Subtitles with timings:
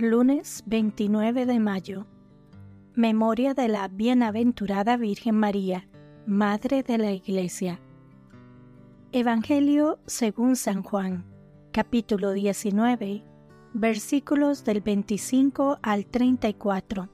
[0.00, 2.06] lunes 29 de mayo.
[2.94, 5.88] Memoria de la Bienaventurada Virgen María,
[6.26, 7.80] Madre de la Iglesia.
[9.12, 11.24] Evangelio según San Juan,
[11.72, 13.24] capítulo 19,
[13.72, 17.08] versículos del 25 al 34.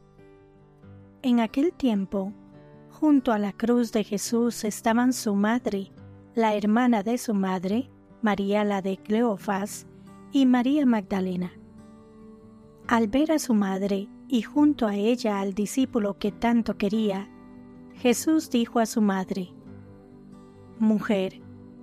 [1.22, 2.32] En aquel tiempo,
[2.90, 5.92] junto a la cruz de Jesús estaban su madre,
[6.34, 7.90] la hermana de su madre,
[8.22, 9.86] María la de Cleofás,
[10.32, 11.52] y María Magdalena.
[12.88, 17.28] Al ver a su madre y junto a ella al discípulo que tanto quería,
[17.95, 19.52] Jesús dijo a su madre,
[20.78, 21.40] Mujer,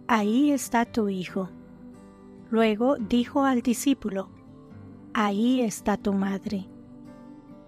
[0.07, 1.49] ahí está tu hijo.
[2.51, 4.29] Luego dijo al discípulo,
[5.13, 6.67] Ahí está tu madre.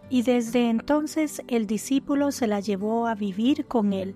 [0.09, 4.15] Y desde entonces el discípulo se la llevó a vivir con él.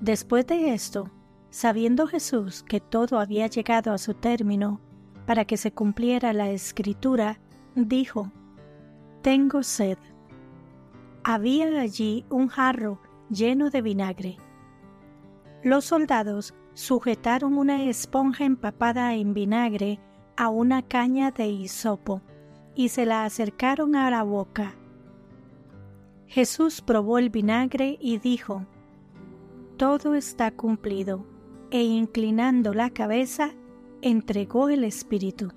[0.00, 1.10] Después de esto,
[1.50, 4.80] sabiendo Jesús que todo había llegado a su término,
[5.26, 7.40] para que se cumpliera la escritura,
[7.74, 8.30] dijo,
[9.22, 9.98] Tengo sed.
[11.24, 14.36] Había allí un jarro lleno de vinagre.
[15.62, 20.00] Los soldados sujetaron una esponja empapada en vinagre
[20.36, 22.22] a una caña de hisopo
[22.74, 24.74] y se la acercaron a la boca.
[26.26, 28.66] Jesús probó el vinagre y dijo,
[29.76, 31.26] Todo está cumplido,
[31.70, 33.50] e inclinando la cabeza,
[34.00, 35.52] entregó el Espíritu.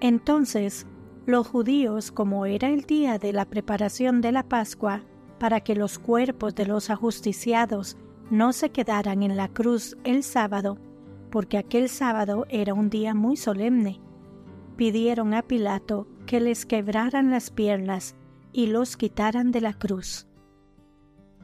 [0.00, 0.86] Entonces
[1.26, 5.02] los judíos, como era el día de la preparación de la Pascua,
[5.40, 7.96] para que los cuerpos de los ajusticiados
[8.30, 10.78] no se quedaran en la cruz el sábado,
[11.30, 14.00] porque aquel sábado era un día muy solemne,
[14.76, 18.14] pidieron a Pilato que les quebraran las piernas
[18.52, 20.28] y los quitaran de la cruz.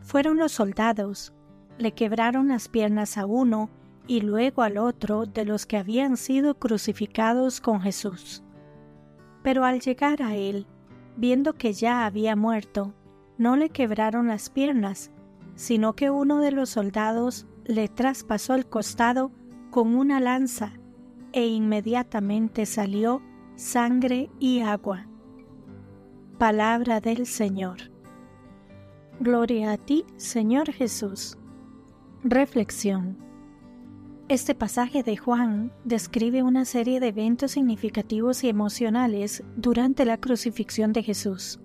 [0.00, 1.32] Fueron los soldados,
[1.78, 3.70] le quebraron las piernas a uno
[4.12, 8.42] y luego al otro de los que habían sido crucificados con Jesús.
[9.42, 10.66] Pero al llegar a él,
[11.16, 12.92] viendo que ya había muerto,
[13.38, 15.10] no le quebraron las piernas,
[15.54, 19.32] sino que uno de los soldados le traspasó el costado
[19.70, 20.74] con una lanza,
[21.32, 23.22] e inmediatamente salió
[23.56, 25.06] sangre y agua.
[26.36, 27.78] Palabra del Señor.
[29.20, 31.38] Gloria a ti, Señor Jesús.
[32.22, 33.31] Reflexión.
[34.32, 40.94] Este pasaje de Juan describe una serie de eventos significativos y emocionales durante la crucifixión
[40.94, 41.60] de Jesús.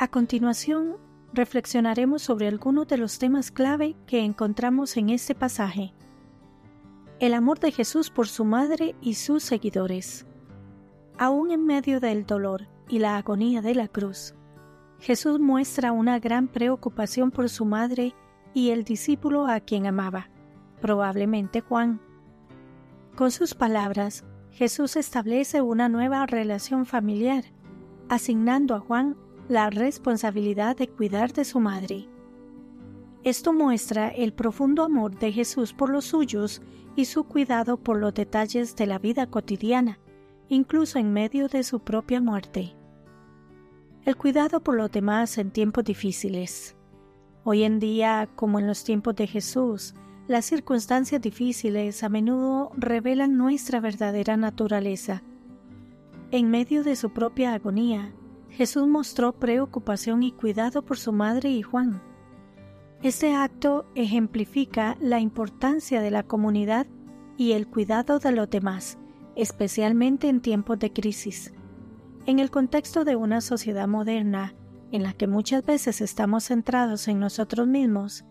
[0.00, 0.96] A continuación,
[1.32, 5.94] reflexionaremos sobre algunos de los temas clave que encontramos en este pasaje.
[7.20, 10.26] El amor de Jesús por su madre y sus seguidores.
[11.18, 14.34] Aún en medio del dolor y la agonía de la cruz,
[14.98, 18.12] Jesús muestra una gran preocupación por su madre
[18.54, 20.30] y el discípulo a quien amaba
[20.80, 22.00] probablemente Juan.
[23.16, 27.44] Con sus palabras, Jesús establece una nueva relación familiar,
[28.08, 29.16] asignando a Juan
[29.48, 32.08] la responsabilidad de cuidar de su madre.
[33.22, 36.62] Esto muestra el profundo amor de Jesús por los suyos
[36.96, 39.98] y su cuidado por los detalles de la vida cotidiana,
[40.48, 42.74] incluso en medio de su propia muerte.
[44.04, 46.76] El cuidado por los demás en tiempos difíciles.
[47.44, 49.94] Hoy en día, como en los tiempos de Jesús,
[50.28, 55.22] las circunstancias difíciles a menudo revelan nuestra verdadera naturaleza.
[56.30, 58.12] En medio de su propia agonía,
[58.50, 62.02] Jesús mostró preocupación y cuidado por su madre y Juan.
[63.02, 66.86] Este acto ejemplifica la importancia de la comunidad
[67.36, 68.98] y el cuidado de los demás,
[69.34, 71.52] especialmente en tiempos de crisis.
[72.26, 74.54] En el contexto de una sociedad moderna,
[74.92, 78.24] en la que muchas veces estamos centrados en nosotros mismos,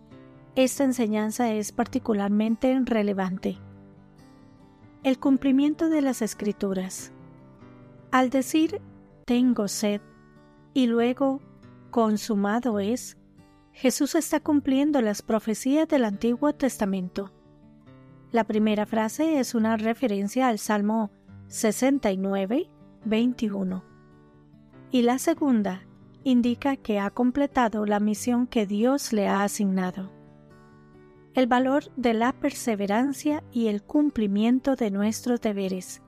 [0.64, 3.58] esta enseñanza es particularmente relevante.
[5.04, 7.14] El cumplimiento de las escrituras.
[8.12, 8.82] Al decir
[9.24, 10.02] tengo sed
[10.74, 11.40] y luego
[11.92, 13.16] consumado es,
[13.72, 17.32] Jesús está cumpliendo las profecías del Antiguo Testamento.
[18.34, 21.10] La primera frase es una referencia al Salmo
[21.48, 22.70] 69,
[23.06, 23.86] 21.
[24.92, 25.84] Y la segunda
[26.26, 30.19] indica que ha completado la misión que Dios le ha asignado
[31.34, 36.02] el valor de la perseverancia y el cumplimiento de nuestros deberes.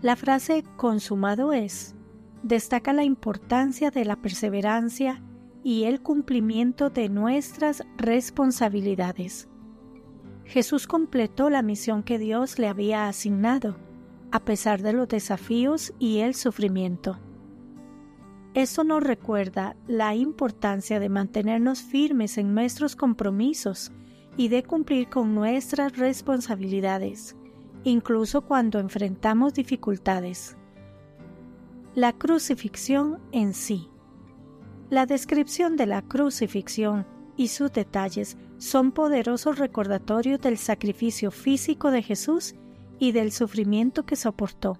[0.00, 1.94] La frase consumado es
[2.42, 5.22] destaca la importancia de la perseverancia
[5.62, 9.48] y el cumplimiento de nuestras responsabilidades.
[10.44, 13.76] Jesús completó la misión que Dios le había asignado,
[14.30, 17.18] a pesar de los desafíos y el sufrimiento.
[18.52, 23.90] Eso nos recuerda la importancia de mantenernos firmes en nuestros compromisos
[24.36, 27.36] y de cumplir con nuestras responsabilidades,
[27.84, 30.56] incluso cuando enfrentamos dificultades.
[31.94, 33.88] La crucifixión en sí.
[34.90, 42.02] La descripción de la crucifixión y sus detalles son poderosos recordatorios del sacrificio físico de
[42.02, 42.54] Jesús
[42.98, 44.78] y del sufrimiento que soportó.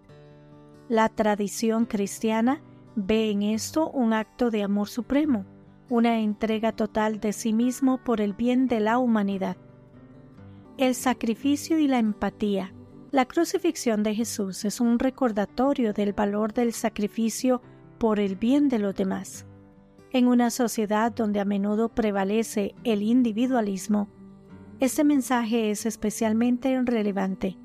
[0.89, 2.61] La tradición cristiana
[2.97, 5.47] ve en esto un acto de amor supremo,
[5.88, 9.56] una entrega total de sí mismo por el bien de la humanidad.
[10.78, 12.72] El sacrificio y la empatía.
[13.10, 17.62] La crucifixión de Jesús es un recordatorio del valor del sacrificio
[17.98, 19.46] por el bien de los demás.
[20.10, 24.08] En una sociedad donde a menudo prevalece el individualismo,
[24.81, 27.56] este mensaje es especialmente relevante.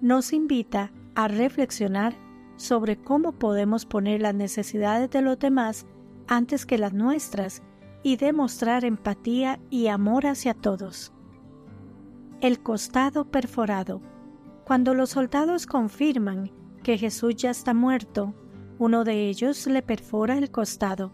[0.00, 2.16] Nos invita a reflexionar
[2.56, 5.86] sobre cómo podemos poner las necesidades de los demás
[6.30, 7.60] antes que las nuestras
[8.04, 11.12] y demostrar empatía y amor hacia todos.
[12.40, 14.00] El costado perforado.
[14.64, 16.52] Cuando los soldados confirman
[16.84, 18.32] que Jesús ya está muerto,
[18.78, 21.10] uno de ellos le perfora el costado.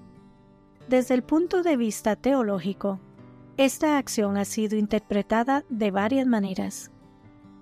[0.86, 3.00] Desde el punto de vista teológico,
[3.56, 6.92] esta acción ha sido interpretada de varias maneras.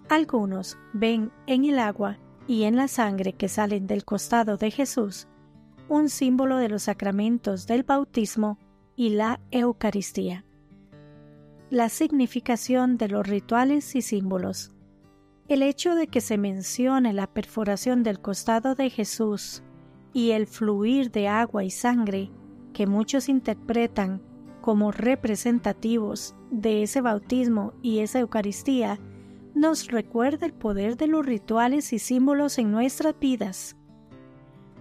[0.08, 2.18] Algunos ven en el agua
[2.48, 5.28] y en la sangre que salen del costado de Jesús
[5.88, 8.58] un símbolo de los sacramentos del bautismo
[8.96, 10.44] y la Eucaristía.
[11.70, 14.72] La significación de los rituales y símbolos.
[15.48, 19.62] El hecho de que se mencione la perforación del costado de Jesús
[20.12, 22.30] y el fluir de agua y sangre,
[22.72, 24.22] que muchos interpretan
[24.62, 28.98] como representativos de ese bautismo y esa Eucaristía,
[29.54, 33.76] nos recuerda el poder de los rituales y símbolos en nuestras vidas.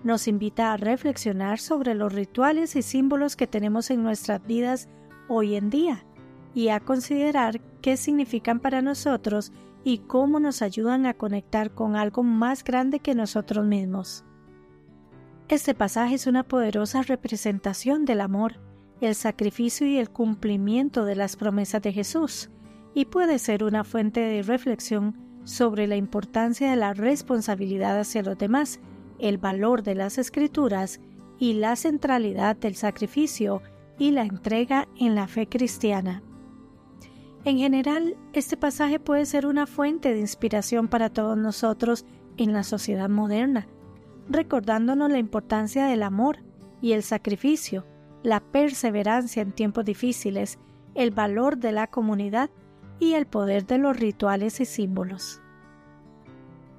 [0.04, 4.90] Nos invita a reflexionar sobre los rituales y símbolos que tenemos en nuestras vidas
[5.30, 6.06] hoy en día
[6.54, 9.54] y a considerar qué significan para nosotros
[9.86, 14.26] y cómo nos ayudan a conectar con algo más grande que nosotros mismos.
[15.48, 18.60] Este pasaje es una poderosa representación del amor,
[19.02, 22.50] el sacrificio y el cumplimiento de las promesas de Jesús,
[22.94, 28.38] y puede ser una fuente de reflexión sobre la importancia de la responsabilidad hacia los
[28.38, 28.80] demás,
[29.20, 31.00] el valor de las escrituras
[31.40, 33.62] y la centralidad del sacrificio
[33.98, 36.24] y la entrega en la fe cristiana.
[37.46, 42.06] En general, este pasaje puede ser una fuente de inspiración para todos nosotros
[42.38, 43.68] en la sociedad moderna,
[44.30, 46.40] recordándonos la importancia del amor
[46.82, 47.86] y el sacrificio,
[48.24, 50.58] la perseverancia en tiempos difíciles,
[50.96, 52.50] el valor de la comunidad
[53.00, 55.43] y el poder de los rituales y símbolos.